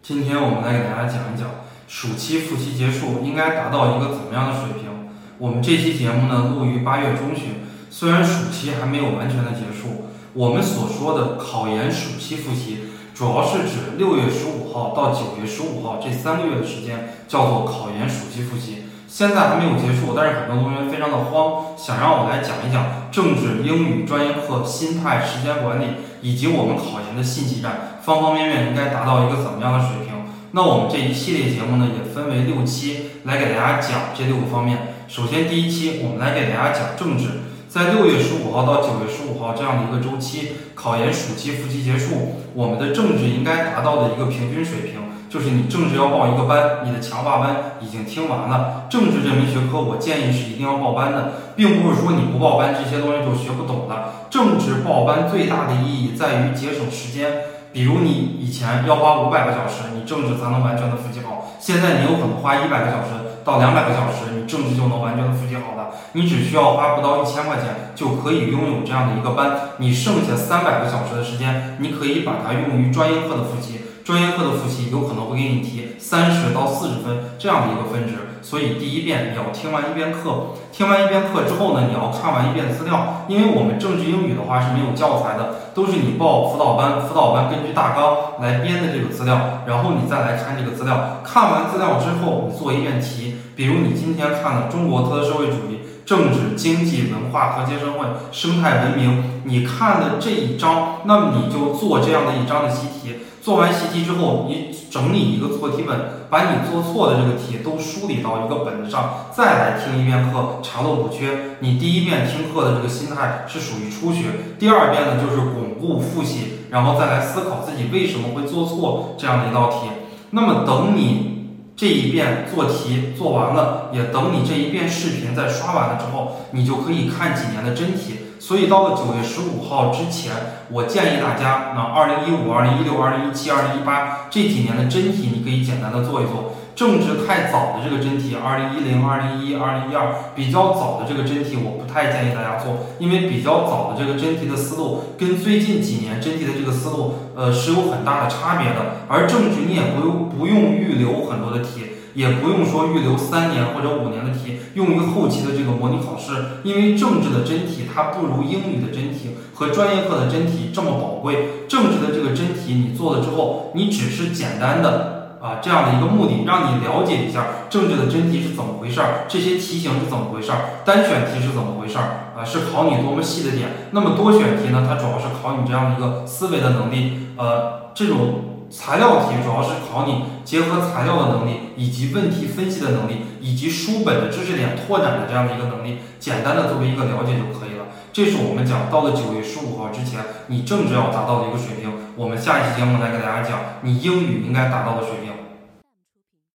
[0.00, 1.48] 今天我们来给大家讲一讲，
[1.88, 5.10] 暑期复习结束应该达到一个怎么样的水平。
[5.38, 18.84] 我们这期节目呢录于八月中旬，虽然暑期还没有完全的结束，我们所说的考研暑期复习，主要是指六月十五号到九月十五号这三个月的时间叫做考研暑期复习。
[19.08, 25.86] 现在还没有结束，但是很多同学非常的慌，想让我来讲一讲政治、英语专业课心态、时间管理
[26.22, 30.14] 以及我们考研的信息战方方面面应该达到一个怎么样的水平。
[30.52, 34.94] 那我们这一系列节目呢，也分为六期来给大家讲这六个方面。
[35.08, 45.02] 首先第一期，我们来给大家讲政治，在六月十五号到九月十五号这样的一个周期，考研暑期复习结束，我们的政治应该达到的一个平均水平。
[45.28, 48.86] 就是你政治要报一个班，你的强化班已经听完了。
[48.88, 54.28] 政治这门学科，我建议是一定要报班的，并不是说你不报班，这些东西就学不懂了。
[54.30, 57.55] 政治报班最大的意义在于节省时间。
[57.76, 61.52] 比如你以前要花五百个小时，你政治才能完全的复习好。
[61.60, 65.90] 现在你有可能花一百个小时到两百个小时，你政治就能完全的复习好了。
[66.12, 69.76] 你只需要花不到一千块钱，就可以拥有这样的一个班。
[69.76, 73.82] 你剩下三百个小时的时间，你可以把它用于专业课的复习。
[74.02, 103.16] 专业课的复习有可能会给你提三十到四十分这样的一个分值，所以第一遍你要听完一遍课，听完一遍课之后呢，你要看完一遍资料，因为我们政治英语的话是没有教材的，都是你报辅导班，辅导班根据大纲来编的这个资料，然后你再来看这个资料，看完资料之后你做一遍题，比如你今天看了中国特色社会主义、政治、经济、文化、和谐社会、生态文明，你看了这一章，那么你就做这样的一章的习题。
[103.42, 105.96] 做完习题之后，你整理一个错题本，
[106.30, 111.56] 把你做错的这个题都梳理到一个本子上，再来听一遍课，查漏补缺。
[111.60, 119.88] 你第一遍听课的这个心态是属于初学，第二遍呢就是巩固复习，然后再来思考自己为什么会做错这样的一道题。
[120.30, 121.35] 那么等你
[121.76, 128.14] 这一遍做题做完了，也等你这一遍视频再刷完了之后，你就可以看几年的真题。
[128.38, 130.32] 所以到了九月十五号之前，
[130.70, 136.54] 我建议大家，那二零一五、二零一六、二零一七、二零一八这几年的真题，你可以简单的做一做。
[136.76, 149.00] 政治太早的这个真题，二零一零、二零一一、二零一二比较早的这个真题，我不太建议大家做，因为比较早的这个真题的思路跟最近几年真题的这个思路，呃，是有很大的差别的。
[149.08, 151.95] 而政治你也不用不用预留很多的题。
[152.16, 156.32] 也不用说预留三年或者五年的题用于后期的这个模拟考试，
[156.64, 161.68] 因为政治的真题它不如英语的真题和专业课的真题这么宝贵。
[161.68, 173.90] 政治的这个真题你做了之后，你只是简单的啊这样的一个目的，让你了解一下政治的真题是怎么回事儿，这些题型是怎么回事儿，单选题是怎么回事儿啊，是考你多么细的点。
[173.90, 178.55] 那么多选题呢，它主要是考你这样的一个思维的能力，呃，这种。
[178.70, 187.86] 材料题主要是考你结合材料的能力，以及问题分析的能力，以及书本的知识点拓展的这样的一个能力，简单的作为一个了解就可以了。
[188.12, 191.92] 这是我们讲到了九月十五号之前，你政治要达到的一个水平。
[192.16, 195.45] 我们下一期节目来给大家讲你英语应该达到的水平。